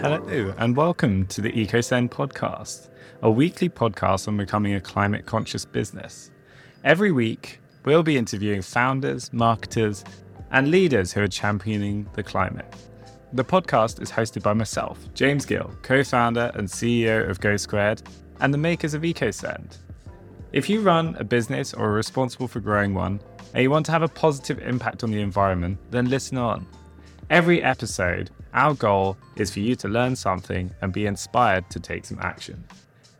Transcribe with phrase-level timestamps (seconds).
[0.00, 2.90] Hello, and welcome to the EcoSend podcast,
[3.22, 6.30] a weekly podcast on becoming a climate conscious business.
[6.84, 10.04] Every week, we'll be interviewing founders, marketers,
[10.50, 12.72] and leaders who are championing the climate.
[13.32, 18.02] The podcast is hosted by myself, James Gill, co founder and CEO of GoSquared,
[18.40, 19.78] and the makers of EcoSend.
[20.52, 23.18] If you run a business or are responsible for growing one,
[23.54, 26.66] and you want to have a positive impact on the environment, then listen on.
[27.30, 32.06] Every episode, our goal is for you to learn something and be inspired to take
[32.06, 32.64] some action.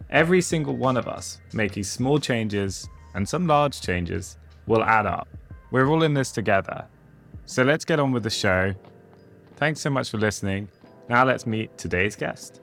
[0.08, 5.28] Every single one of us making small changes and some large changes will add up.
[5.70, 6.86] We're all in this together.
[7.44, 8.72] So let's get on with the show.
[9.56, 10.68] Thanks so much for listening.
[11.08, 12.62] Now let's meet today's guest.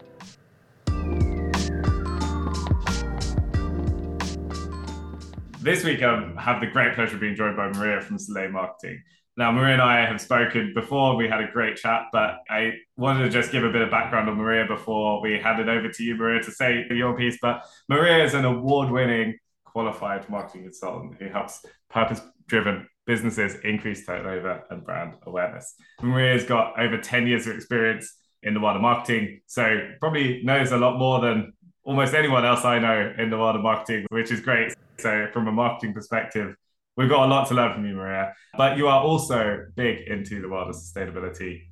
[5.62, 8.50] This week, um, I have the great pleasure of being joined by Maria from Soleil
[8.50, 9.02] Marketing.
[9.36, 11.16] Now, Maria and I have spoken before.
[11.16, 14.30] We had a great chat, but I wanted to just give a bit of background
[14.30, 17.40] on Maria before we hand it over to you, Maria, to say your piece.
[17.42, 24.06] But Maria is an award winning qualified marketing consultant who helps purpose driven businesses increase
[24.06, 25.74] turnover and brand awareness.
[26.02, 30.72] Maria's got over 10 years of experience in the world of marketing, so probably knows
[30.72, 34.32] a lot more than almost anyone else I know in the world of marketing, which
[34.32, 34.74] is great.
[35.00, 36.56] So, from a marketing perspective,
[36.96, 38.34] We've got a lot to learn from you, Maria.
[38.58, 41.64] But you are also big into the world of sustainability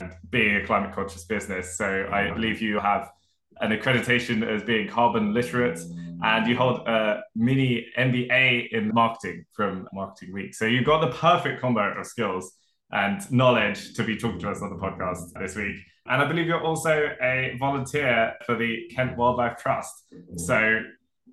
[0.00, 1.76] and being a climate conscious business.
[1.76, 3.10] So I believe you have
[3.60, 5.80] an accreditation as being carbon literate
[6.22, 10.54] and you hold a mini MBA in marketing from Marketing Week.
[10.54, 12.52] So you've got the perfect combo of skills
[12.90, 15.76] and knowledge to be talking to us on the podcast this week.
[16.06, 20.04] And I believe you're also a volunteer for the Kent Wildlife Trust.
[20.36, 20.80] So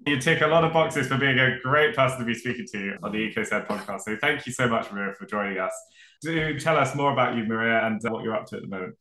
[0.06, 2.98] you tick a lot of boxes for being a great person to be speaking to
[3.02, 4.02] on the EcoSend podcast.
[4.02, 5.74] So thank you so much, Maria, for joining us.
[6.22, 8.68] Do tell us more about you, Maria, and uh, what you're up to at the
[8.68, 8.96] moment.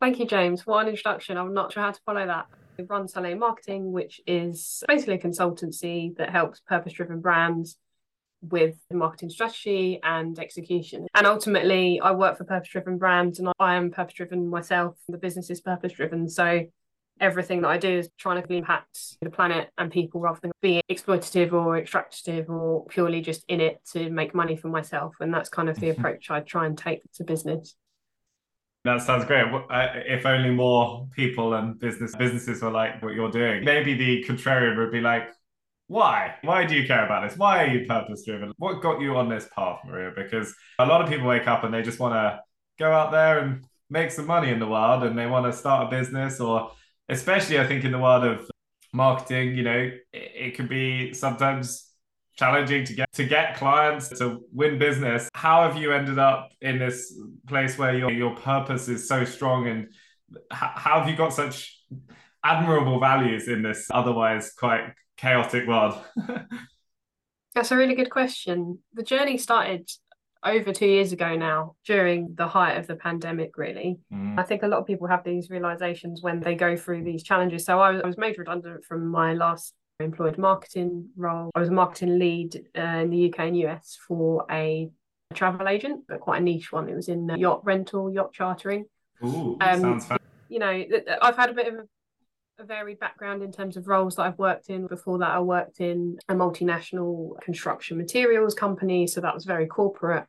[0.00, 0.66] Thank you, James.
[0.66, 1.36] What an introduction.
[1.36, 2.46] I'm not sure how to follow that.
[2.78, 7.76] We run Soleil Marketing, which is basically a consultancy that helps purpose driven brands
[8.42, 11.06] with marketing strategy and execution.
[11.14, 14.96] And ultimately, I work for purpose driven brands and I am purpose driven myself.
[15.08, 16.28] The business is purpose driven.
[16.28, 16.66] So
[17.20, 20.82] everything that I do is trying to impact the planet and people rather than being
[20.90, 25.14] exploitative or extractive or purely just in it to make money for myself.
[25.20, 26.00] And that's kind of the mm-hmm.
[26.00, 27.76] approach I try and take to business.
[28.84, 29.44] That sounds great.
[29.70, 33.62] If only more people and business businesses were like what you're doing.
[33.62, 35.28] Maybe the contrarian would be like,
[35.86, 36.36] why?
[36.42, 37.36] Why do you care about this?
[37.36, 38.52] Why are you purpose driven?
[38.56, 40.12] What got you on this path, Maria?
[40.16, 42.40] Because a lot of people wake up and they just want to
[42.78, 45.88] go out there and make some money in the world and they want to start
[45.88, 46.70] a business or
[47.10, 48.50] especially I think in the world of
[48.92, 51.86] marketing, you know, it, it can be sometimes
[52.36, 55.28] challenging to get to get clients to win business.
[55.34, 57.14] How have you ended up in this
[57.46, 59.88] place where your your purpose is so strong and
[60.50, 61.82] how have you got such
[62.42, 65.94] admirable values in this otherwise quite chaotic world?
[67.54, 68.78] That's a really good question.
[68.94, 69.90] The journey started
[70.44, 73.98] over two years ago now during the height of the pandemic really.
[74.12, 74.38] Mm.
[74.38, 77.64] i think a lot of people have these realizations when they go through these challenges.
[77.64, 81.50] So i was, made redundant from my last employed marketing role.
[81.54, 84.90] I was a marketing lead uh, in the uk and us for a
[85.34, 86.88] travel agent but quite a niche one.
[86.88, 88.86] It was in yacht rental yacht chartering.
[89.22, 90.18] Ooh, um, sounds fun.
[90.48, 90.84] you know
[91.20, 91.84] i've had a bit of a
[92.60, 94.86] a varied background in terms of roles that I've worked in.
[94.86, 99.06] Before that, I worked in a multinational construction materials company.
[99.06, 100.26] So that was very corporate,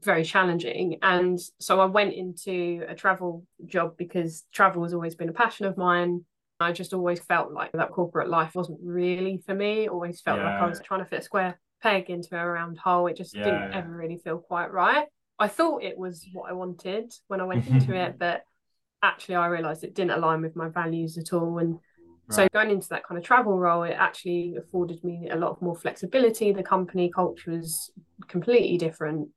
[0.00, 0.98] very challenging.
[1.02, 5.66] And so I went into a travel job because travel has always been a passion
[5.66, 6.24] of mine.
[6.60, 9.88] I just always felt like that corporate life wasn't really for me.
[9.88, 10.44] Always felt yeah.
[10.44, 13.06] like I was trying to fit a square peg into a round hole.
[13.06, 15.06] It just yeah, didn't ever really feel quite right.
[15.38, 18.42] I thought it was what I wanted when I went into it, but
[19.04, 21.58] actually I realized it didn't align with my values at all.
[21.58, 21.74] And
[22.28, 22.34] right.
[22.34, 25.76] so going into that kind of travel role, it actually afforded me a lot more
[25.76, 26.52] flexibility.
[26.52, 27.90] The company culture was
[28.28, 29.28] completely different.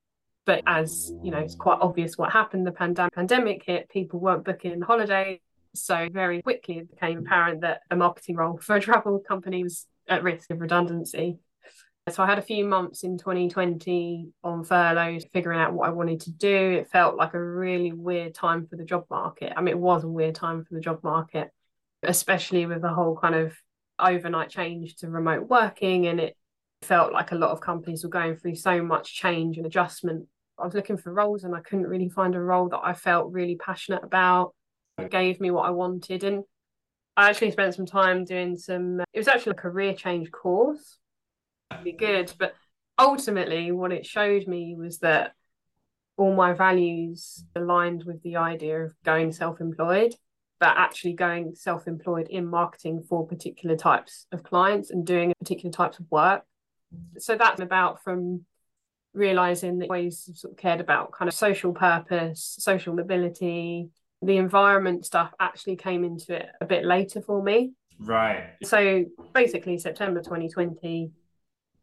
[0.45, 2.66] But as you know, it's quite obvious what happened.
[2.66, 5.39] The pandem- pandemic hit, people weren't booking holidays.
[5.75, 9.86] So very quickly it became apparent that a marketing role for a travel company was
[10.07, 11.38] at risk of redundancy.
[12.09, 16.21] So I had a few months in 2020 on furlough, figuring out what I wanted
[16.21, 16.56] to do.
[16.56, 19.51] It felt like a really weird time for the job market.
[19.56, 21.50] I mean, it was a weird time for the job market,
[22.04, 23.54] especially with the whole kind of
[24.00, 26.07] overnight change to remote working.
[26.07, 26.38] And it
[26.81, 30.27] felt like a lot of companies were going through so much change and adjustment.
[30.57, 33.33] I was looking for roles and I couldn't really find a role that I felt
[33.33, 34.56] really passionate about,
[34.98, 36.24] that gave me what I wanted.
[36.24, 36.45] And
[37.18, 41.00] I actually spent some time doing some, it was actually a career change course
[41.83, 42.33] be good.
[42.37, 42.53] But
[42.97, 45.33] ultimately, what it showed me was that
[46.17, 50.13] all my values aligned with the idea of going self-employed
[50.59, 55.99] but actually going self-employed in marketing for particular types of clients and doing particular types
[55.99, 56.43] of work.
[57.19, 58.45] So that's about from
[59.13, 63.89] realizing that ways sort of cared about kind of social purpose social mobility.
[64.21, 67.73] The environment stuff actually came into it a bit later for me.
[67.99, 68.53] Right.
[68.63, 71.11] So basically september 2020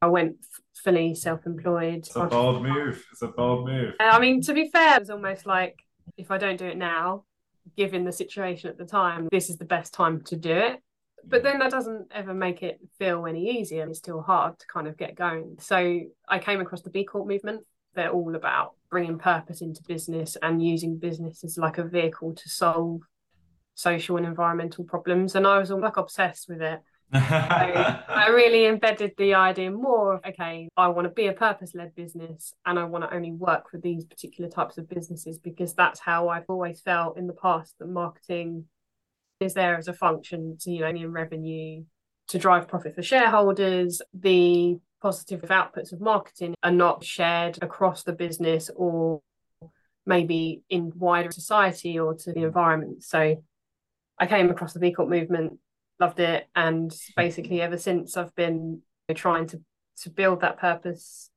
[0.05, 0.37] I went
[0.75, 1.95] fully self-employed.
[1.95, 3.03] It's a bold move.
[3.11, 3.95] It's a bold move.
[3.99, 5.79] I mean, to be fair, it's almost like
[6.19, 7.25] if I don't do it now,
[7.75, 10.81] given the situation at the time, this is the best time to do it.
[11.27, 13.89] But then that doesn't ever make it feel any easier.
[13.89, 15.57] It's still hard to kind of get going.
[15.59, 17.65] So I came across the B Corp movement.
[17.95, 22.49] They're all about bringing purpose into business and using business as like a vehicle to
[22.51, 23.01] solve
[23.75, 25.35] social and environmental problems.
[25.35, 26.81] And I was all like obsessed with it.
[27.15, 31.73] So I really embedded the idea more of okay, I want to be a purpose
[31.75, 35.75] led business and I want to only work with these particular types of businesses because
[35.75, 38.65] that's how I've always felt in the past that marketing
[39.41, 41.85] is there as a function to, you know, in revenue
[42.29, 44.03] to drive profit for shareholders.
[44.13, 49.21] The positive outputs of marketing are not shared across the business or
[50.07, 53.05] maybe in wider society or to the environment.
[53.05, 53.43] So
[54.19, 55.59] I came across the B Corp movement
[56.01, 56.47] loved it.
[56.55, 58.83] And basically ever since i've been
[59.15, 59.61] trying to
[60.03, 61.31] to build that purpose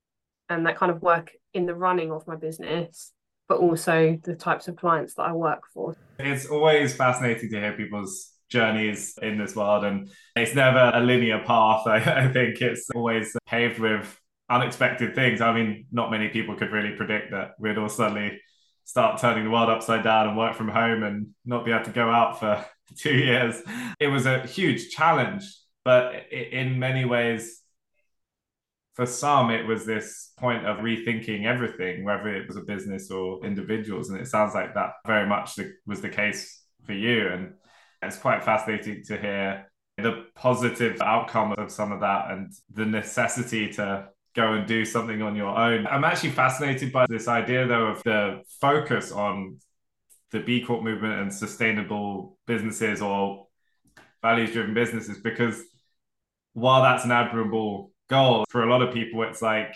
[0.49, 3.11] and that kind of work in the running of my business
[3.47, 5.95] but also the types of clients that i work for.
[6.19, 11.43] It's always fascinating to hear people's journeys in this world and it's never a linear
[11.45, 12.61] path I, I think.
[12.61, 14.19] It's always paved with
[14.49, 15.41] unexpected things.
[15.41, 18.39] I mean not many people could really predict that we'd all suddenly
[18.85, 21.91] start turning the world upside down and work from home and not be able to
[21.91, 22.65] go out for
[22.97, 23.61] two years.
[23.99, 25.43] It was a huge challenge,
[25.83, 27.61] but in many ways,
[28.95, 33.45] for some, it was this point of rethinking everything, whether it was a business or
[33.45, 34.09] individuals.
[34.09, 37.27] And it sounds like that very much was the case for you.
[37.27, 37.53] And
[38.01, 43.69] it's quite fascinating to hear the positive outcome of some of that and the necessity
[43.73, 45.87] to go and do something on your own.
[45.87, 49.59] I'm actually fascinated by this idea, though, of the focus on
[50.31, 53.47] the B Corp movement and sustainable businesses or
[54.21, 55.61] values driven businesses because
[56.53, 59.75] while that's an admirable goal for a lot of people it's like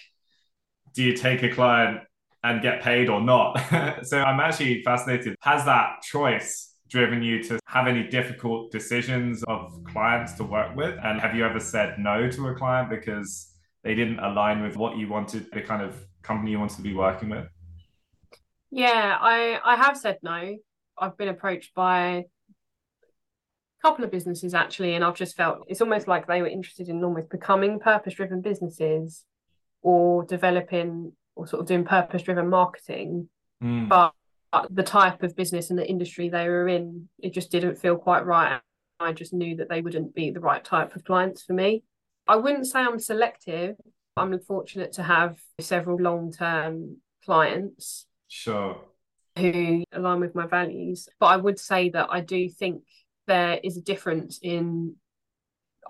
[0.94, 2.02] do you take a client
[2.44, 3.60] and get paid or not?
[4.04, 5.36] So i'm actually fascinated.
[5.42, 10.98] Has that choice driven you to have any difficult decisions of clients to work with?
[11.04, 14.98] And have you ever said no to a client because they didn't align with what
[14.98, 17.48] you wanted the kind of company you wanted to be working with
[18.72, 20.58] yeah, I I have said no.
[20.98, 22.24] I've been approached by a
[23.82, 27.04] couple of businesses actually, and I've just felt it's almost like they were interested in
[27.04, 29.26] almost becoming purpose driven businesses
[29.82, 33.30] or developing or sort of doing purpose driven marketing.
[33.62, 33.90] Mm.
[33.90, 34.14] But
[34.70, 38.26] the type of business and the industry they were in, it just didn't feel quite
[38.26, 38.60] right.
[39.00, 41.84] I just knew that they wouldn't be the right type of clients for me.
[42.28, 43.76] I wouldn't say I'm selective.
[44.16, 48.80] I'm fortunate to have several long term clients Sure.
[49.38, 51.10] Who align with my values.
[51.20, 52.84] But I would say that I do think
[53.28, 54.96] there is a difference in,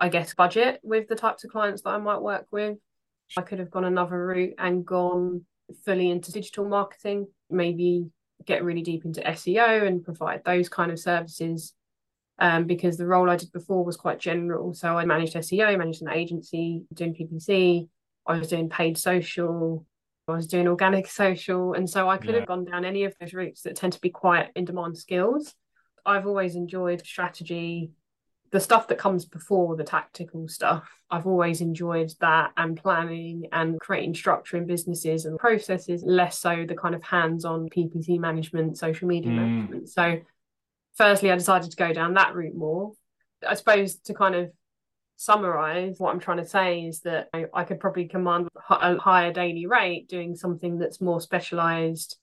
[0.00, 2.78] I guess, budget with the types of clients that I might work with.
[3.36, 5.46] I could have gone another route and gone
[5.84, 8.06] fully into digital marketing, maybe
[8.44, 11.74] get really deep into SEO and provide those kind of services.
[12.40, 14.74] Um, because the role I did before was quite general.
[14.74, 17.88] So I managed SEO, managed an agency, doing PPC,
[18.26, 19.86] I was doing paid social,
[20.28, 21.74] I was doing organic social.
[21.74, 22.40] And so I could yeah.
[22.40, 25.54] have gone down any of those routes that tend to be quite in demand skills.
[26.06, 27.90] I've always enjoyed strategy,
[28.50, 30.88] the stuff that comes before the tactical stuff.
[31.10, 36.64] I've always enjoyed that and planning and creating structure in businesses and processes, less so
[36.66, 39.36] the kind of hands on PPC management, social media mm.
[39.36, 39.88] management.
[39.88, 40.20] So,
[40.94, 42.92] firstly, I decided to go down that route more.
[43.46, 44.52] I suppose to kind of
[45.22, 49.66] summarize what I'm trying to say is that I could probably command a higher daily
[49.66, 52.16] rate doing something that's more specialized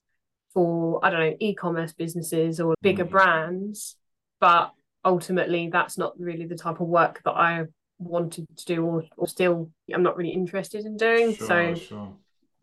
[0.52, 3.10] for I don't know e-commerce businesses or bigger mm.
[3.10, 3.96] brands
[4.38, 4.72] but
[5.04, 7.64] ultimately that's not really the type of work that I
[7.98, 12.12] wanted to do or, or still I'm not really interested in doing sure, so sure.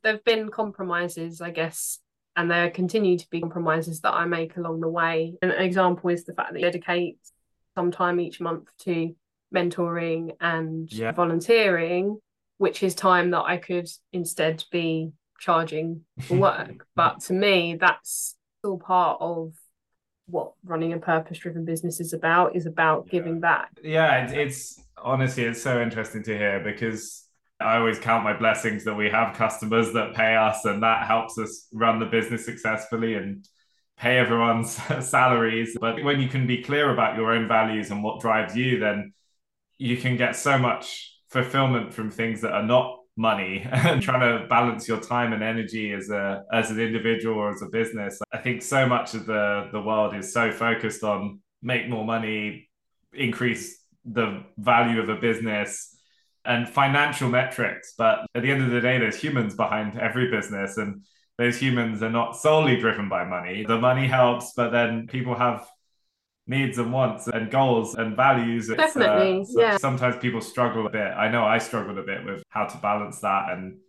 [0.03, 1.99] there've been compromises I guess
[2.35, 6.25] and there continue to be compromises that I make along the way an example is
[6.25, 7.17] the fact that you dedicate
[7.73, 9.15] some time each month to
[9.53, 11.11] mentoring and yeah.
[11.11, 12.19] volunteering,
[12.57, 16.85] which is time that I could instead be charging for work.
[16.95, 19.53] but to me, that's still part of
[20.25, 23.11] what running a purpose driven business is about is about yeah.
[23.11, 27.27] giving back yeah it's, it's honestly it's so interesting to hear because
[27.59, 31.37] I always count my blessings that we have customers that pay us, and that helps
[31.39, 33.47] us run the business successfully and
[33.97, 35.75] pay everyone's salaries.
[35.79, 39.13] But when you can be clear about your own values and what drives you, then
[39.77, 44.47] you can get so much fulfillment from things that are not money and trying to
[44.47, 48.19] balance your time and energy as a as an individual or as a business.
[48.31, 52.69] I think so much of the the world is so focused on make more money
[53.13, 55.95] increase the value of a business
[56.45, 57.93] and financial metrics.
[57.97, 61.03] But at the end of the day there's humans behind every business and
[61.37, 63.65] those humans are not solely driven by money.
[63.67, 65.67] The money helps but then people have
[66.47, 68.69] needs and wants and goals and values.
[68.69, 69.77] It's, uh, Definitely, uh, yeah.
[69.77, 71.01] Sometimes people struggle a bit.
[71.01, 73.79] I know I struggled a bit with how to balance that and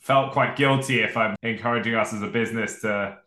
[0.00, 3.18] felt quite guilty if I'm encouraging us as a business to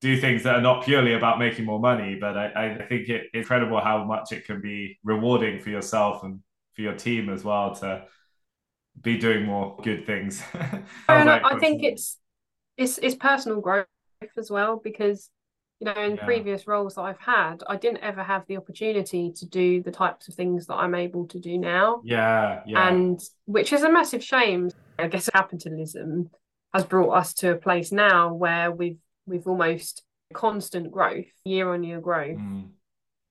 [0.00, 2.16] do things that are not purely about making more money.
[2.18, 6.40] But I, I think it's incredible how much it can be rewarding for yourself and
[6.72, 8.04] for your team as well to
[9.00, 10.42] be doing more good things.
[11.08, 12.18] I, I think it's
[12.76, 13.86] it's it's personal growth
[14.36, 15.30] as well because
[15.80, 16.24] you know in yeah.
[16.24, 20.28] previous roles that i've had i didn't ever have the opportunity to do the types
[20.28, 22.88] of things that i'm able to do now yeah, yeah.
[22.88, 26.30] and which is a massive shame i guess capitalism
[26.72, 31.82] has brought us to a place now where we've we've almost constant growth year on
[31.82, 32.68] year growth mm.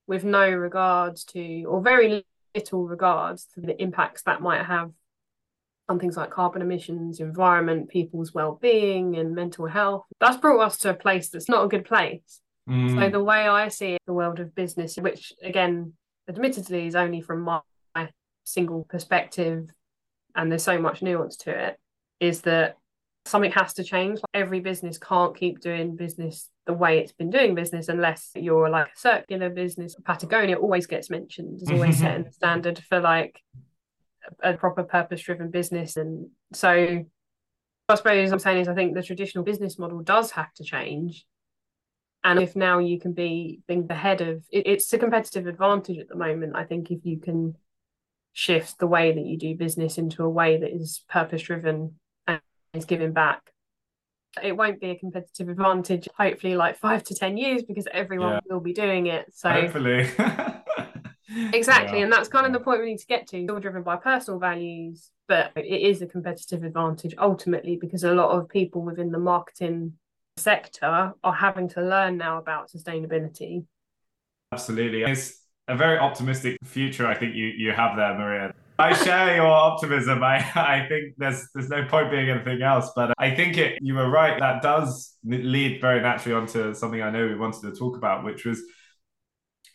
[0.08, 2.26] with no regards to or very
[2.56, 4.92] little regards to the impacts that might have
[5.90, 10.06] on things like carbon emissions, environment, people's well-being and mental health.
[10.20, 12.42] That's brought us to a place that's not a good place.
[12.70, 13.00] Mm.
[13.00, 15.94] So the way I see it, the world of business, which again,
[16.30, 17.62] admittedly is only from my
[18.46, 19.70] single perspective
[20.36, 21.80] and there's so much nuance to it,
[22.20, 22.78] is that
[23.26, 24.18] something has to change.
[24.18, 28.70] Like every business can't keep doing business the way it's been doing business unless you're
[28.70, 29.96] like a circular business.
[30.06, 33.42] Patagonia always gets mentioned, is always setting the standard for like
[34.42, 35.98] a proper purpose driven business.
[35.98, 37.06] And so
[37.90, 41.26] I suppose I'm saying is I think the traditional business model does have to change.
[42.24, 45.98] And if now you can be being the head of it, it's a competitive advantage
[45.98, 46.56] at the moment.
[46.56, 47.56] I think if you can
[48.34, 51.96] shift the way that you do business into a way that is purpose driven
[52.28, 52.42] and
[52.74, 53.42] is giving back,
[54.44, 58.54] it won't be a competitive advantage, hopefully, like five to 10 years because everyone yeah.
[58.54, 59.26] will be doing it.
[59.34, 60.08] So, hopefully.
[61.54, 62.00] Exactly.
[62.00, 62.06] Yeah.
[62.06, 63.40] And that's kind of the point we need to get to.
[63.40, 68.32] You're driven by personal values, but it is a competitive advantage ultimately because a lot
[68.32, 69.94] of people within the marketing
[70.38, 73.66] sector are having to learn now about sustainability.
[74.52, 75.04] Absolutely.
[75.04, 78.54] It's a very optimistic future I think you, you have there, Maria.
[78.80, 80.24] I share your optimism.
[80.24, 83.94] I, I think there's there's no point being anything else, but I think it you
[83.94, 84.40] were right.
[84.40, 88.46] That does lead very naturally onto something I know we wanted to talk about, which
[88.46, 88.62] was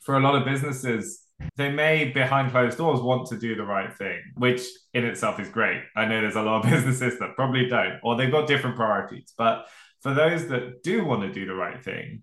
[0.04, 1.23] for a lot of businesses,
[1.56, 4.62] they may behind closed doors want to do the right thing, which
[4.92, 5.82] in itself is great.
[5.96, 9.32] I know there's a lot of businesses that probably don't, or they've got different priorities.
[9.36, 9.66] But
[10.02, 12.22] for those that do want to do the right thing,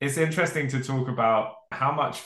[0.00, 2.22] it's interesting to talk about how much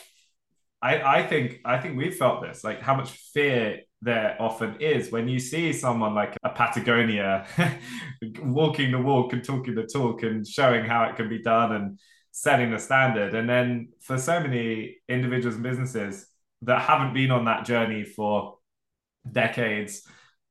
[0.81, 5.11] I, I think I think we've felt this, like how much fear there often is
[5.11, 7.47] when you see someone like a Patagonia
[8.41, 11.99] walking the walk and talking the talk and showing how it can be done and
[12.33, 13.35] setting the standard.
[13.35, 16.25] And then for so many individuals and businesses
[16.63, 18.57] that haven't been on that journey for
[19.31, 20.01] decades,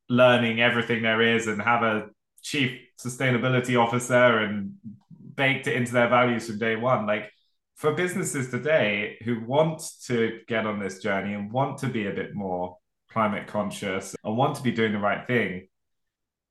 [0.09, 2.07] learning everything there is and have a
[2.41, 4.75] chief sustainability officer and
[5.35, 7.05] baked it into their values from day one.
[7.05, 7.33] Like
[7.75, 12.13] for businesses today who want to get on this journey and want to be a
[12.13, 12.79] bit more
[13.11, 15.67] climate conscious and want to be doing the right thing,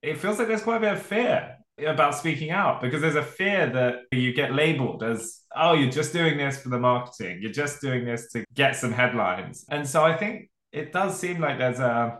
[0.01, 3.23] it feels like there's quite a bit of fear about speaking out because there's a
[3.23, 7.51] fear that you get labeled as oh you're just doing this for the marketing you're
[7.51, 9.65] just doing this to get some headlines.
[9.69, 12.19] And so i think it does seem like there's a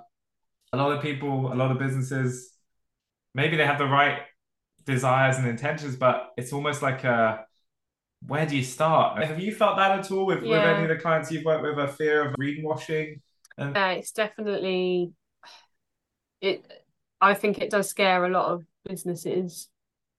[0.74, 2.52] a lot of people a lot of businesses
[3.36, 4.20] maybe they have the right
[4.86, 7.46] desires and intentions but it's almost like a
[8.28, 9.24] where do you start?
[9.24, 10.52] Have you felt that at all with, yeah.
[10.52, 13.20] with any of the clients you've worked with a fear of greenwashing?
[13.58, 15.12] And- yeah it's definitely
[16.40, 16.66] it
[17.20, 19.70] i think it does scare a lot of businesses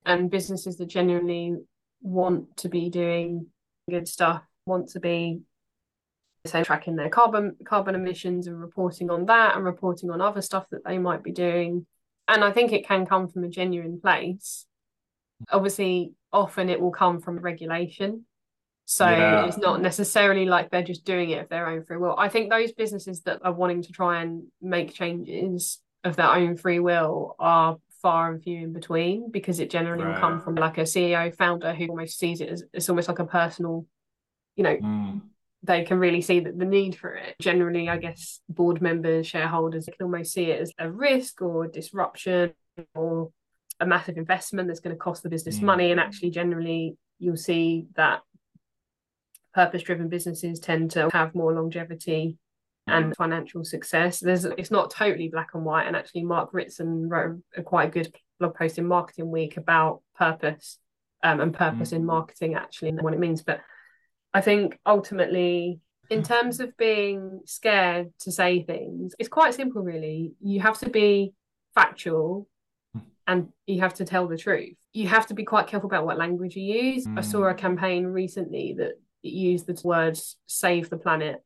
[0.05, 1.57] and businesses that genuinely
[2.01, 3.47] want to be doing
[3.89, 5.41] good stuff, want to be
[6.45, 10.67] say tracking their carbon carbon emissions and reporting on that and reporting on other stuff
[10.71, 11.87] that they might be doing.
[12.27, 14.67] And I think it can come from a genuine place.
[15.51, 18.25] Obviously, often it will come from regulation.
[18.85, 19.47] So yeah.
[19.47, 22.17] it's not necessarily like they're just doing it of their own free will.
[22.19, 26.57] I think those businesses that are wanting to try and make changes of their own
[26.57, 30.15] free will are far and few in between because it generally right.
[30.15, 33.21] will come from like a CEO founder who almost sees it as it's almost like
[33.21, 33.87] a personal,
[34.57, 35.21] you know, mm.
[35.63, 37.37] they can really see that the need for it.
[37.41, 42.53] Generally, I guess board members, shareholders can almost see it as a risk or disruption
[42.95, 43.31] or
[43.81, 45.63] a massive investment that's going to cost the business mm.
[45.63, 45.91] money.
[45.91, 48.21] And actually, generally, you'll see that
[49.55, 52.39] purpose driven businesses tend to have more longevity
[52.87, 54.21] and financial success.
[54.21, 55.87] There's it's not totally black and white.
[55.87, 60.79] And actually, Mark Ritson wrote a quite good blog post in Marketing Week about purpose
[61.23, 61.97] um, and purpose mm.
[61.97, 63.43] in marketing, actually, and what it means.
[63.43, 63.61] But
[64.35, 70.33] I think ultimately, in terms of being scared to say things, it's quite simple, really.
[70.41, 71.35] You have to be
[71.75, 72.49] factual
[73.27, 74.77] and you have to tell the truth.
[74.93, 77.07] You have to be quite careful about what language you use.
[77.07, 77.19] Mm.
[77.19, 77.59] I saw a mm.
[77.59, 81.43] campaign recently that used the words save the planet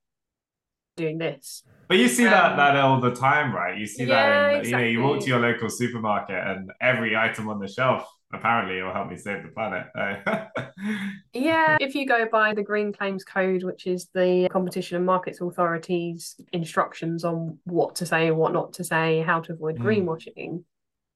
[0.96, 1.62] doing this.
[1.88, 3.78] But you see um, that that all the time, right?
[3.78, 4.70] You see yeah, that in, exactly.
[4.70, 8.82] you know, you walk to your local supermarket and every item on the shelf apparently
[8.82, 9.86] will help me save the planet.
[11.32, 15.40] yeah, if you go by the Green Claims Code, which is the Competition and Markets
[15.40, 19.84] Authority's instructions on what to say and what not to say, how to avoid mm.
[19.84, 20.64] greenwashing,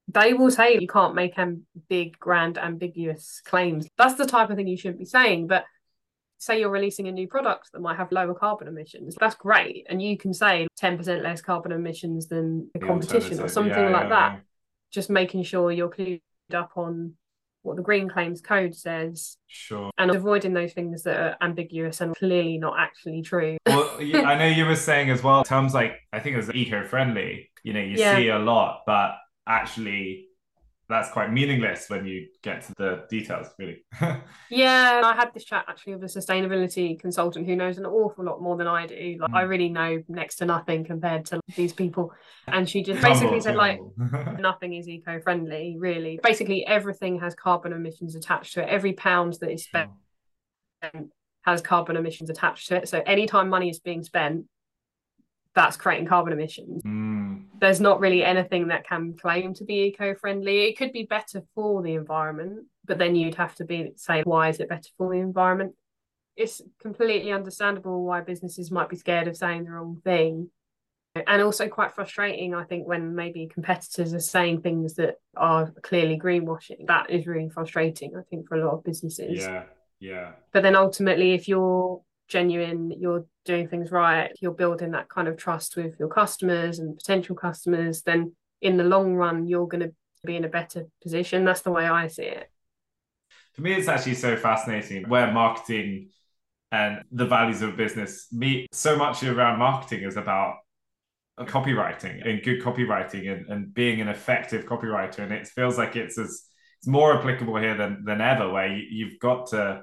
[0.09, 3.87] they will say you can't make um, big, grand, ambiguous claims.
[3.99, 5.47] That's the type of thing you shouldn't be saying.
[5.47, 5.65] But
[6.41, 9.87] say you're releasing a new product that might have lower carbon emissions, that's great.
[9.89, 13.91] And you can say 10% less carbon emissions than the, the competition or something yeah,
[13.91, 14.33] like yeah, that.
[14.33, 14.41] Yeah.
[14.91, 16.21] Just making sure you're clued
[16.53, 17.15] up on
[17.63, 22.17] what the green claims code says sure and avoiding those things that are ambiguous and
[22.17, 26.19] clearly not actually true well i know you were saying as well terms like i
[26.19, 29.17] think it was eco-friendly you know you see a lot but
[29.47, 30.30] actually
[30.91, 33.85] that's quite meaningless when you get to the details, really.
[34.51, 38.43] yeah, I had this chat actually with a sustainability consultant who knows an awful lot
[38.43, 39.17] more than I do.
[39.21, 39.37] Like, mm.
[39.37, 42.13] I really know next to nothing compared to these people.
[42.49, 43.81] And she just basically said, like,
[44.39, 46.19] nothing is eco friendly, really.
[46.23, 48.69] Basically, everything has carbon emissions attached to it.
[48.69, 49.91] Every pound that is spent
[50.83, 51.05] sure.
[51.43, 52.89] has carbon emissions attached to it.
[52.89, 54.47] So, anytime money is being spent,
[55.55, 56.83] that's creating carbon emissions.
[56.83, 57.00] Mm.
[57.61, 60.65] There's not really anything that can claim to be eco-friendly.
[60.65, 64.49] It could be better for the environment, but then you'd have to be say, why
[64.49, 65.75] is it better for the environment?
[66.37, 70.51] It's completely understandable why businesses might be scared of saying the wrong thing.
[71.15, 76.19] And also quite frustrating, I think, when maybe competitors are saying things that are clearly
[76.19, 76.87] greenwashing.
[76.87, 79.41] That is really frustrating, I think, for a lot of businesses.
[79.41, 79.65] Yeah.
[79.99, 80.33] Yeah.
[80.53, 85.37] But then ultimately, if you're genuine, you're doing things right, you're building that kind of
[85.37, 89.93] trust with your customers and potential customers, then in the long run, you're going to
[90.25, 91.45] be in a better position.
[91.45, 92.51] That's the way I see it.
[93.55, 96.11] For me, it's actually so fascinating where marketing
[96.73, 98.69] and the values of business meet.
[98.73, 100.57] So much around marketing is about
[101.41, 105.21] copywriting and good copywriting and, and being an effective copywriter.
[105.21, 106.43] And it feels like it's as
[106.79, 109.83] it's more applicable here than, than ever, where you, you've got to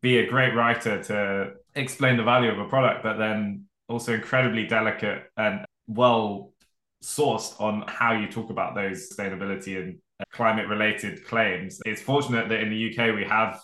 [0.00, 4.66] be a great writer to explain the value of a product, but then also incredibly
[4.66, 6.52] delicate and well
[7.02, 9.98] sourced on how you talk about those sustainability and
[10.32, 11.80] climate related claims.
[11.86, 13.60] It's fortunate that in the UK we have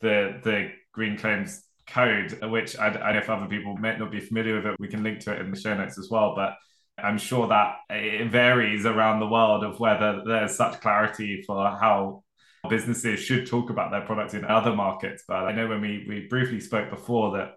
[0.00, 4.20] the the green claims code, which I, I know if other people may not be
[4.20, 4.76] familiar with it.
[4.78, 6.56] We can link to it in the show notes as well, but
[6.98, 12.24] I'm sure that it varies around the world of whether there's such clarity for how
[12.68, 15.24] businesses should talk about their products in other markets.
[15.26, 17.54] But I know when we we briefly spoke before that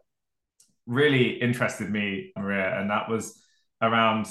[0.85, 3.41] really interested me, Maria, and that was
[3.81, 4.27] around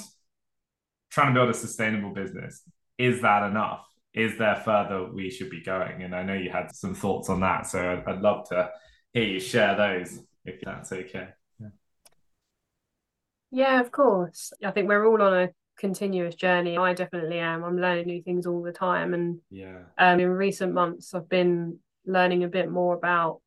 [1.09, 2.61] trying to build a sustainable business.
[2.97, 3.85] Is that enough?
[4.13, 6.03] Is there further we should be going?
[6.03, 8.69] And I know you had some thoughts on that, so I'd, love to
[9.13, 11.29] hear you share those if that's okay.
[13.51, 14.53] Yeah, of course.
[14.63, 16.77] I think we're all on a continuous journey.
[16.77, 17.63] I definitely am.
[17.63, 19.13] I'm learning new things all the time.
[19.13, 23.41] And yeah, um, in recent months, I've been learning a bit more about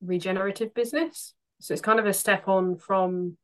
[0.00, 1.34] regenerative business.
[1.60, 3.36] So it's kind of a step on from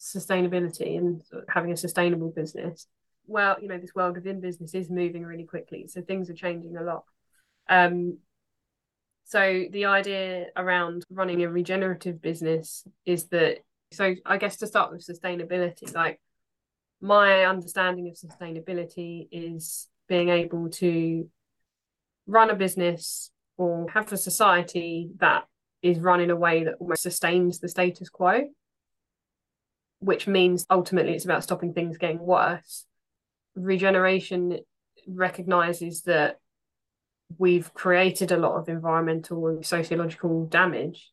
[0.00, 2.86] sustainability and having a sustainable business.
[3.26, 6.76] Well, you know, this world within business is moving really quickly, so things are changing
[6.76, 7.04] a lot.
[7.68, 8.18] Um,
[9.24, 13.58] so the idea around running a regenerative business is that
[13.92, 16.20] so I guess to start with sustainability, like
[17.00, 21.28] my understanding of sustainability is being able to
[22.26, 25.44] run a business or have a society that
[25.82, 28.42] is run in a way that almost sustains the status quo,
[30.00, 32.86] which means ultimately it's about stopping things getting worse.
[33.54, 34.58] Regeneration
[35.06, 36.38] recognizes that
[37.38, 41.10] we've created a lot of environmental and sociological damage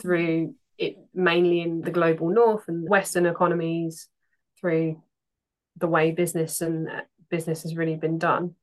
[0.00, 4.08] through it mainly in the global north and western economies
[4.60, 5.00] through
[5.76, 6.88] the way business and
[7.30, 8.54] business has really been done.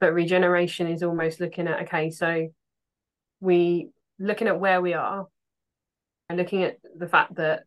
[0.00, 2.48] But regeneration is almost looking at okay, so
[3.40, 5.26] we looking at where we are,
[6.28, 7.64] And looking at the fact that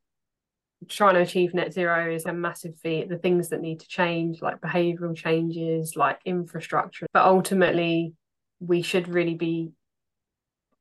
[0.87, 4.41] trying to achieve net zero is a massive feat, the things that need to change,
[4.41, 7.07] like behavioral changes, like infrastructure.
[7.13, 8.13] But ultimately,
[8.59, 9.71] we should really be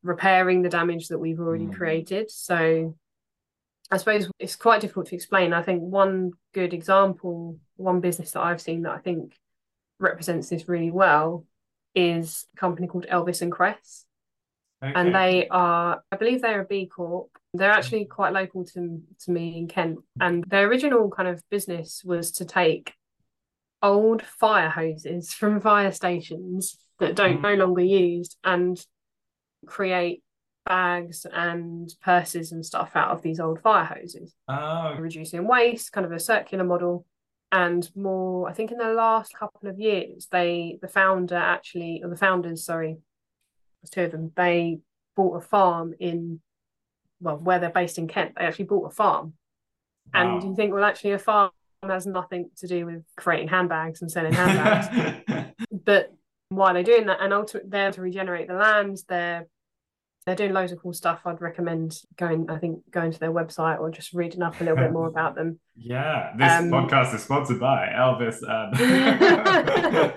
[0.02, 1.74] repairing the damage that we've already mm.
[1.74, 2.30] created.
[2.30, 2.96] So
[3.90, 5.52] I suppose it's quite difficult to explain.
[5.52, 9.34] I think one good example, one business that I've seen that I think
[9.98, 11.44] represents this really well
[11.94, 14.04] is a company called Elvis and Kresse.
[14.82, 14.92] Okay.
[14.94, 17.28] And they are, I believe they're a B Corp.
[17.52, 19.98] They're actually quite local to, to me in Kent.
[20.20, 22.94] And their original kind of business was to take
[23.82, 27.42] old fire hoses from fire stations that don't mm.
[27.42, 28.82] no longer used and
[29.66, 30.22] create
[30.66, 34.34] bags and purses and stuff out of these old fire hoses.
[34.48, 34.94] Oh.
[34.98, 37.06] Reducing waste, kind of a circular model.
[37.52, 42.08] And more, I think in the last couple of years, they the founder actually, or
[42.08, 42.98] the founders, sorry,
[43.82, 44.80] there's two of them, they
[45.16, 46.40] bought a farm in
[47.20, 49.34] well, where they're based in Kent, they actually bought a farm.
[50.14, 50.36] Wow.
[50.36, 51.50] And you think, well, actually a farm
[51.82, 55.52] has nothing to do with creating handbags and selling handbags.
[55.84, 56.14] but
[56.48, 57.18] why are they doing that?
[57.20, 59.46] And ultimately they're to regenerate the land, they're
[60.26, 61.20] they're doing loads of cool stuff.
[61.24, 64.76] I'd recommend going, I think, going to their website or just reading up a little
[64.76, 65.58] bit more about them.
[65.76, 68.38] Yeah, this um, podcast is sponsored by Elvis.
[68.42, 68.74] And...
[68.74, 70.12] um,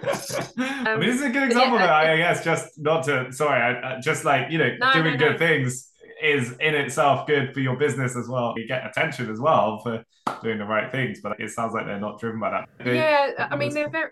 [0.87, 1.93] I mean, this is a good example, yeah, though.
[1.93, 5.17] I, I guess just not to, sorry, I, just like you know, no, doing no,
[5.17, 5.37] good no.
[5.37, 5.89] things
[6.21, 8.53] is in itself good for your business as well.
[8.57, 10.03] You get attention as well for
[10.41, 12.69] doing the right things, but it sounds like they're not driven by that.
[12.85, 14.11] Yeah, I mean, they're very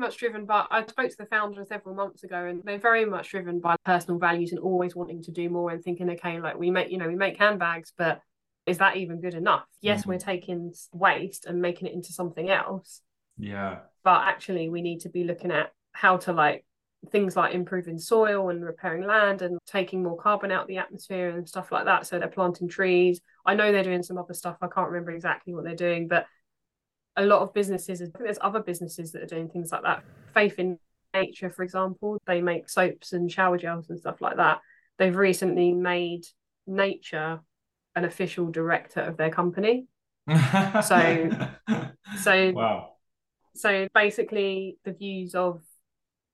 [0.00, 3.30] much driven by I spoke to the founder several months ago and they're very much
[3.30, 6.70] driven by personal values and always wanting to do more and thinking okay like we
[6.70, 8.20] make you know we make handbags but
[8.66, 9.64] is that even good enough?
[9.80, 10.10] Yes mm-hmm.
[10.10, 13.02] we're taking waste and making it into something else.
[13.38, 13.80] Yeah.
[14.02, 16.64] But actually we need to be looking at how to like
[17.10, 21.30] things like improving soil and repairing land and taking more carbon out of the atmosphere
[21.30, 22.06] and stuff like that.
[22.06, 23.20] So they're planting trees.
[23.46, 24.58] I know they're doing some other stuff.
[24.60, 26.26] I can't remember exactly what they're doing but
[27.20, 30.02] a lot of businesses, I think there's other businesses that are doing things like that.
[30.32, 30.78] Faith in
[31.12, 34.60] Nature, for example, they make soaps and shower gels and stuff like that.
[34.98, 36.24] They've recently made
[36.66, 37.40] nature
[37.96, 39.86] an official director of their company.
[40.84, 41.30] so,
[42.22, 42.92] so wow.
[43.56, 45.62] So basically, the views of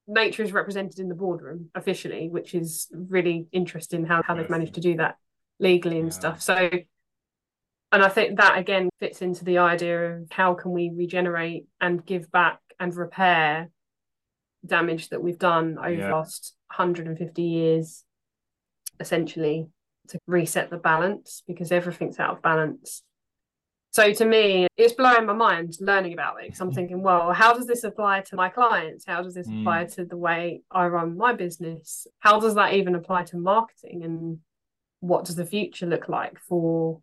[0.06, 4.74] nature is represented in the boardroom officially, which is really interesting how, how they've managed
[4.74, 5.16] to do that
[5.58, 6.18] legally and yeah.
[6.18, 6.42] stuff.
[6.42, 6.70] So
[7.92, 12.04] and I think that again fits into the idea of how can we regenerate and
[12.04, 13.70] give back and repair
[14.64, 16.08] damage that we've done over yeah.
[16.08, 18.04] the last 150 years,
[19.00, 19.68] essentially,
[20.08, 23.02] to reset the balance because everything's out of balance.
[23.90, 27.54] So to me, it's blowing my mind learning about it because I'm thinking, well, how
[27.54, 29.04] does this apply to my clients?
[29.06, 29.60] How does this mm.
[29.60, 32.06] apply to the way I run my business?
[32.18, 34.02] How does that even apply to marketing?
[34.04, 34.38] And
[35.00, 37.00] what does the future look like for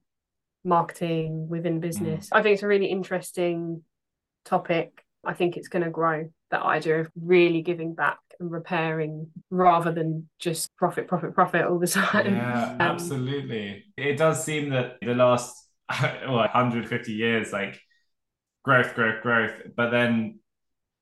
[0.63, 2.29] marketing within business.
[2.29, 2.39] Mm.
[2.39, 3.83] I think it's a really interesting
[4.45, 5.03] topic.
[5.25, 9.91] I think it's going to grow that idea of really giving back and repairing rather
[9.91, 12.35] than just profit, profit, profit all the time.
[12.35, 13.85] Yeah, um, absolutely.
[13.97, 15.55] It does seem that the last
[16.01, 17.79] well, 150 years, like
[18.63, 20.39] growth, growth, growth, but then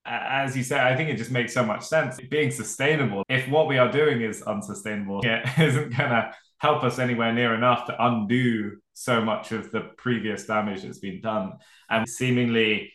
[0.06, 2.20] as you say, I think it just makes so much sense.
[2.30, 7.00] Being sustainable, if what we are doing is unsustainable, it isn't going to help us
[7.00, 11.54] anywhere near enough to undo so much of the previous damage that's been done.
[11.90, 12.94] And seemingly,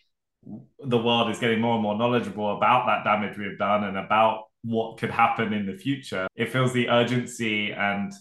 [0.78, 4.44] the world is getting more and more knowledgeable about that damage we've done and about
[4.62, 6.28] what could happen in the future.
[6.36, 8.12] It feels the urgency and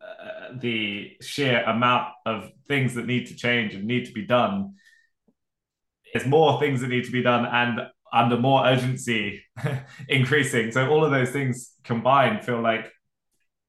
[0.00, 4.76] uh, the sheer amount of things that need to change and need to be done.
[6.14, 9.42] There's more things that need to be done and under more urgency
[10.08, 10.72] increasing.
[10.72, 12.90] So all of those things combined feel like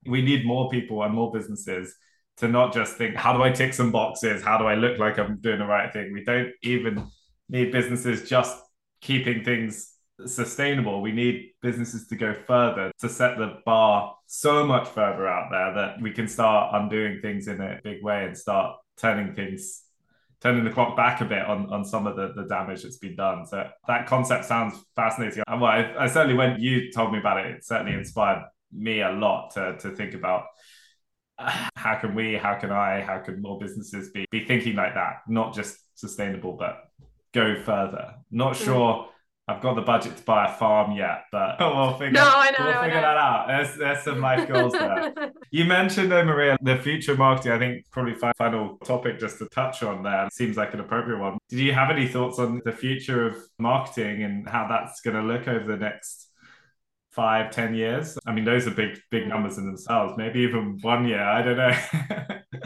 [0.06, 1.96] we need more people and more businesses
[2.38, 4.44] to not just think, how do I tick some boxes?
[4.44, 6.12] How do I look like I'm doing the right thing?
[6.14, 7.08] We don't even
[7.50, 8.58] need businesses just
[9.02, 9.94] keeping things
[10.26, 11.02] sustainable.
[11.02, 15.74] We need businesses to go further, to set the bar so much further out there
[15.74, 19.86] that we can start undoing things in a big way and start turning things
[20.42, 23.16] turning the clock back a bit on, on some of the, the damage that's been
[23.16, 23.48] done.
[23.48, 25.44] So that concept sounds fascinating.
[25.48, 29.02] And well, I, I certainly when you told me about it, it certainly inspired me
[29.02, 30.46] a lot to, to think about
[31.38, 35.22] how can we, how can I, how can more businesses be, be thinking like that,
[35.28, 36.84] not just sustainable, but
[37.34, 38.16] go further.
[38.32, 38.66] Not mm.
[38.66, 39.10] sure
[39.48, 42.66] I've got the budget to buy a farm yet, but we'll figure, no, I know,
[42.66, 43.46] we'll figure that out.
[43.48, 45.14] There's, there's some life goals there.
[45.52, 49.84] you mentioned though, Maria, the future marketing, I think probably final topic just to touch
[49.84, 50.28] on there.
[50.32, 51.38] Seems like an appropriate one.
[51.50, 55.22] Did you have any thoughts on the future of marketing and how that's going to
[55.22, 56.25] look over the next
[57.16, 58.18] five, ten years.
[58.26, 60.14] I mean, those are big, big numbers in themselves.
[60.18, 61.22] Maybe even one year.
[61.24, 61.78] I don't know.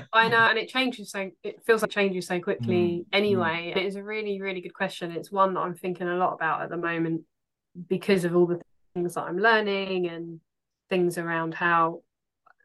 [0.13, 3.73] I know, and it changes so it feels like changes so quickly Mm, anyway.
[3.75, 5.11] It is a really, really good question.
[5.11, 7.21] It's one that I'm thinking a lot about at the moment
[7.87, 8.59] because of all the
[8.95, 10.39] things that I'm learning and
[10.89, 12.01] things around how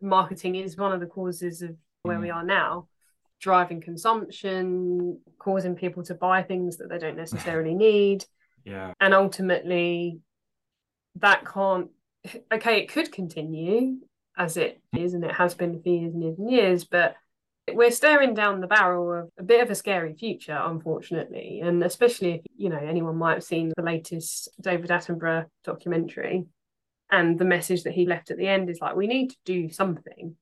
[0.00, 2.34] marketing is one of the causes of where we Mm.
[2.36, 2.88] are now,
[3.40, 8.24] driving consumption, causing people to buy things that they don't necessarily need.
[8.64, 8.94] Yeah.
[9.00, 10.20] And ultimately
[11.16, 11.90] that can't
[12.52, 13.98] okay, it could continue
[14.36, 17.14] as it is, and it has been for years and years and years, but
[17.72, 21.60] we're staring down the barrel of a bit of a scary future, unfortunately.
[21.62, 26.44] And especially if, you know, anyone might have seen the latest David Attenborough documentary.
[27.10, 29.70] And the message that he left at the end is like, we need to do
[29.70, 30.36] something.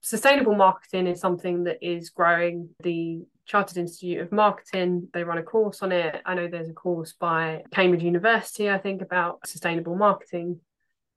[0.00, 2.70] Sustainable marketing is something that is growing.
[2.82, 6.20] The Chartered Institute of Marketing, they run a course on it.
[6.26, 10.60] I know there's a course by Cambridge University, I think, about sustainable marketing.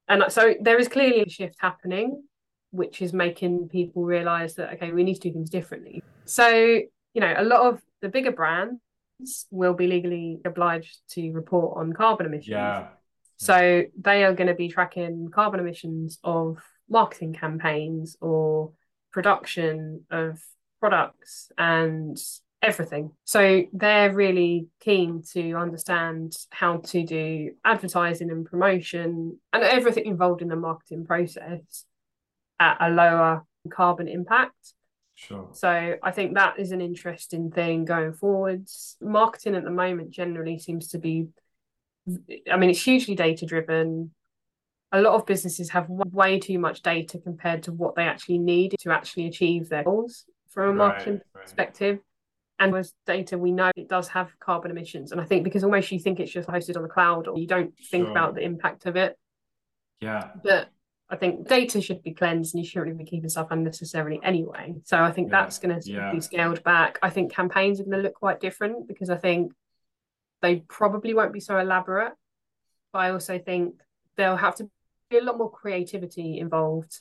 [0.07, 2.23] And so there is clearly a shift happening
[2.71, 7.21] which is making people realize that okay we need to do things differently so you
[7.21, 12.27] know a lot of the bigger brands will be legally obliged to report on carbon
[12.27, 12.87] emissions Yeah.
[13.37, 18.73] so they are going to be tracking carbon emissions of marketing campaigns or
[19.11, 20.39] production of
[20.79, 22.17] products and
[22.61, 30.05] everything so they're really keen to understand how to do advertising and promotion and everything
[30.05, 31.85] involved in the marketing process
[32.59, 34.73] at a lower carbon impact.
[35.15, 35.49] Sure.
[35.51, 38.95] So I think that is an interesting thing going forwards.
[39.01, 41.27] Marketing at the moment generally seems to be,
[42.51, 44.11] I mean, it's hugely data driven.
[44.91, 48.75] A lot of businesses have way too much data compared to what they actually need
[48.79, 51.43] to actually achieve their goals from a marketing Right, right.
[51.43, 51.99] perspective.
[52.59, 55.11] And with data, we know it does have carbon emissions.
[55.11, 57.47] And I think because almost you think it's just hosted on the cloud or you
[57.47, 58.11] don't think Sure.
[58.11, 59.17] about the impact of it.
[60.01, 60.31] Yeah.
[60.43, 60.69] But
[61.09, 64.75] I think data should be cleansed and you shouldn't be keeping stuff unnecessarily anyway.
[64.83, 66.11] So I think Yeah, that's going to yeah.
[66.11, 66.99] be scaled back.
[67.01, 69.53] I think campaigns are going to look quite different because I think
[70.41, 72.13] they probably won't be so elaborate.
[72.91, 73.75] But I also think
[74.17, 74.69] there'll have to
[75.09, 76.99] be a lot more creativity involved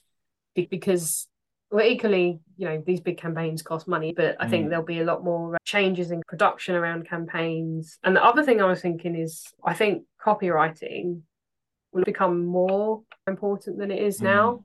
[0.54, 1.28] because,
[1.70, 4.70] well, equally, you know, these big campaigns cost money, but I think Mm.
[4.70, 7.98] there'll be a lot more uh, changes in production around campaigns.
[8.02, 11.22] And the other thing I was thinking is I think copywriting
[11.92, 14.24] will become more important than it is Mm.
[14.24, 14.64] now.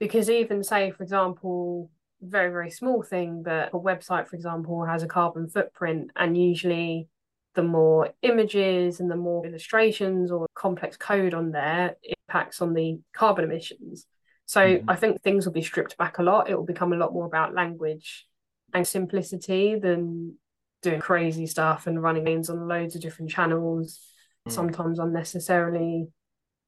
[0.00, 5.02] Because even say, for example, very, very small thing, but a website, for example, has
[5.02, 7.08] a carbon footprint, and usually
[7.54, 12.98] the more images and the more illustrations or complex code on there impacts on the
[13.12, 14.06] carbon emissions.
[14.46, 14.84] So Mhm.
[14.88, 16.48] I think things will be stripped back a lot.
[16.50, 18.26] It will become a lot more about language
[18.72, 20.38] and simplicity than
[20.82, 24.00] doing crazy stuff and running ads on loads of different channels,
[24.46, 24.52] Mm.
[24.52, 26.08] sometimes unnecessarily.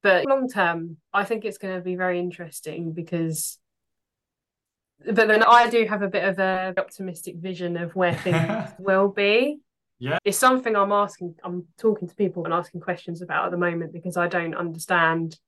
[0.02, 3.58] But long term, I think it's going to be very interesting because.
[5.04, 9.08] But then I do have a bit of a optimistic vision of where things will
[9.08, 9.60] be.
[9.98, 10.18] Yeah.
[10.24, 13.92] It's something I'm asking, I'm talking to people and asking questions about at the moment
[13.92, 15.38] because I don't understand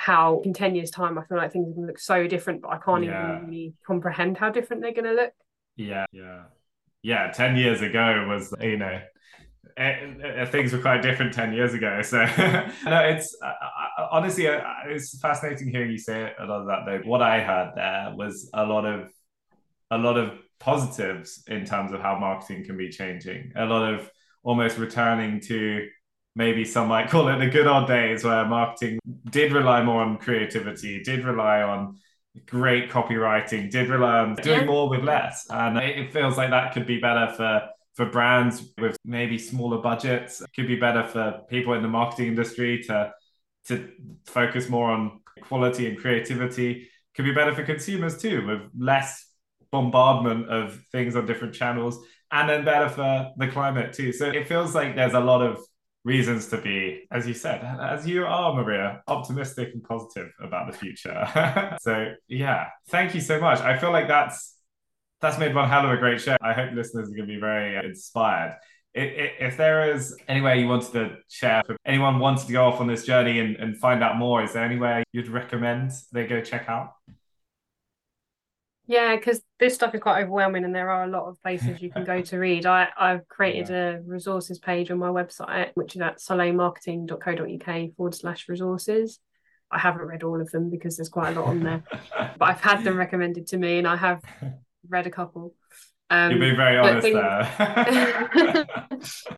[0.00, 2.62] how in 10 years' time I feel like things are going to look so different,
[2.62, 3.04] but I can't Yeah.
[3.04, 5.32] even really comprehend how different they're going to look.
[5.76, 6.44] Yeah, yeah,
[7.02, 7.30] yeah.
[7.32, 9.00] Ten years ago was, you know,
[9.76, 12.02] eh, eh, things were quite different ten years ago.
[12.02, 12.18] So
[12.86, 13.52] no, it's uh,
[14.10, 16.80] honestly, uh, it's fascinating hearing you say a lot of that.
[16.86, 19.10] Though, what I heard there was a lot of
[19.90, 23.52] a lot of positives in terms of how marketing can be changing.
[23.56, 24.10] A lot of
[24.44, 25.88] almost returning to
[26.36, 28.98] maybe some might call it the good old days where marketing
[29.30, 31.96] did rely more on creativity, did rely on
[32.46, 34.64] great copywriting, did rely on doing Yeah.
[34.66, 35.46] more with less.
[35.50, 39.78] And it it feels like that could be better for for brands with maybe smaller
[39.78, 40.40] budgets.
[40.40, 43.12] It could be better for people in the marketing industry to
[43.68, 43.90] to
[44.26, 46.88] focus more on quality and creativity.
[47.14, 49.26] Could be better for consumers too, with less
[49.72, 51.98] bombardment of things on different channels,
[52.30, 54.12] and then better for the climate too.
[54.12, 55.58] So it feels like there's a lot of
[56.04, 60.76] reasons to be, as you said, as you are, Maria, optimistic and positive about the
[60.76, 61.76] future.
[61.80, 63.60] so yeah, thank you so much.
[63.60, 64.56] I feel like that's
[65.20, 66.36] that's made one hell of a great show.
[66.40, 68.56] I hope listeners are going to be very inspired.
[68.92, 72.88] If there is anywhere you wanted to share, if anyone wanted to go off on
[72.88, 76.68] this journey and, and find out more, is there anywhere you'd recommend they go check
[76.68, 76.94] out?
[78.90, 81.92] Yeah, because this stuff is quite overwhelming and there are a lot of places you
[81.92, 82.66] can go to read.
[82.66, 88.48] I, I've created a resources page on my website, which is at soleilmarketing.co.uk forward slash
[88.48, 89.20] resources.
[89.70, 91.84] I haven't read all of them because there's quite a lot on there,
[92.36, 94.22] but I've had them recommended to me and I have
[94.88, 95.54] read a couple.
[96.10, 98.66] Um, You're being very honest things- there.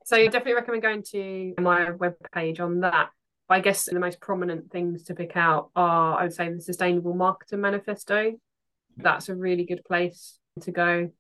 [0.04, 3.10] so you definitely recommend going to my webpage on that.
[3.50, 7.12] I guess the most prominent things to pick out are, I would say, the Sustainable
[7.12, 8.32] Marketing Manifesto.
[8.96, 11.11] That's a really good place to go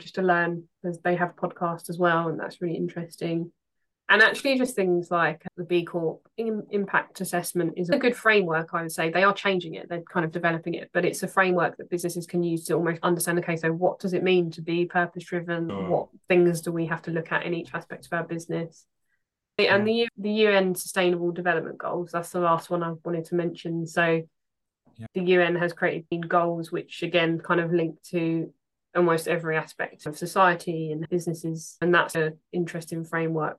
[0.00, 3.52] just to learn because they have a podcast as well and that's really interesting
[4.08, 8.82] and actually just things like the b corp impact assessment is a good framework i
[8.82, 11.76] would say they are changing it they're kind of developing it but it's a framework
[11.76, 14.84] that businesses can use to almost understand okay so what does it mean to be
[14.84, 15.88] purpose driven oh.
[15.88, 18.84] what things do we have to look at in each aspect of our business
[19.58, 22.10] and the the UN Sustainable Development Goals.
[22.12, 23.86] That's the last one I wanted to mention.
[23.86, 24.22] So,
[24.96, 25.06] yeah.
[25.14, 28.52] the UN has created goals, which again kind of link to
[28.94, 33.58] almost every aspect of society and businesses, and that's an interesting framework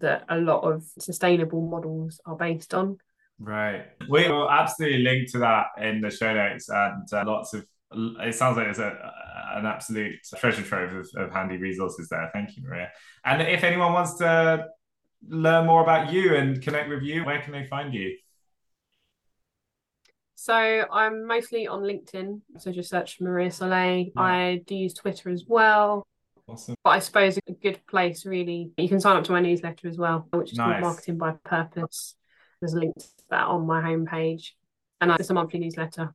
[0.00, 2.98] that a lot of sustainable models are based on.
[3.38, 3.86] Right.
[4.08, 7.66] We will absolutely link to that in the show notes and uh, lots of.
[7.94, 9.12] It sounds like it's a,
[9.54, 12.30] an absolute treasure trove of, of handy resources there.
[12.32, 12.88] Thank you, Maria.
[13.24, 14.66] And if anyone wants to
[15.28, 18.16] learn more about you and connect with you, where can they find you?
[20.42, 22.40] So I'm mostly on LinkedIn.
[22.58, 24.06] So just search Maria Soleil.
[24.06, 24.10] Yeah.
[24.16, 26.04] I do use Twitter as well.
[26.48, 26.74] Awesome.
[26.82, 29.98] But I suppose a good place really, you can sign up to my newsletter as
[29.98, 30.80] well, which is nice.
[30.80, 32.16] called Marketing by Purpose.
[32.60, 34.48] There's a link to that on my homepage.
[35.00, 36.12] And it's a monthly newsletter.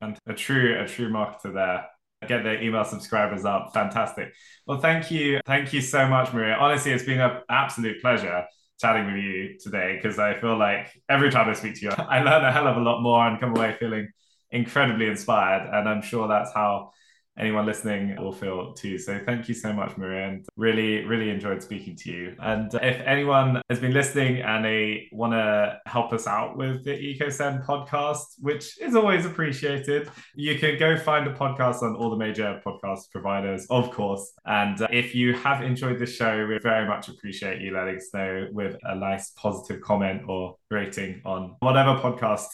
[0.00, 1.86] And a true, a true marketer there.
[2.26, 3.72] Get their email subscribers up.
[3.72, 4.32] Fantastic.
[4.66, 5.38] Well, thank you.
[5.46, 6.56] Thank you so much, Maria.
[6.58, 8.46] Honestly, it's been an absolute pleasure
[8.84, 12.20] chatting with you today because I feel like every time I speak to you, I
[12.22, 14.08] learn a hell of a lot more and come away feeling
[14.50, 15.70] incredibly inspired.
[15.72, 16.92] And I'm sure that's how
[17.38, 18.98] anyone listening will feel too.
[18.98, 22.36] So thank you so much, Maria, and really, really enjoyed speaking to you.
[22.38, 26.92] And if anyone has been listening and they want to help us out with the
[26.92, 32.16] EcoSend podcast, which is always appreciated, you can go find the podcast on all the
[32.16, 34.32] major podcast providers, of course.
[34.44, 38.48] And if you have enjoyed the show, we very much appreciate you letting us know
[38.52, 42.46] with a nice positive comment or rating on whatever podcast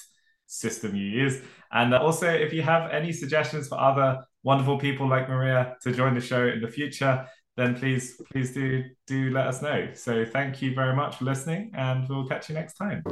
[0.46, 1.40] system you use.
[1.72, 6.14] And also, if you have any suggestions for other wonderful people like Maria to join
[6.14, 7.26] the show in the future,
[7.57, 9.88] then please, please do do let us know.
[9.94, 13.03] So thank you very much for listening, and we'll catch you next time.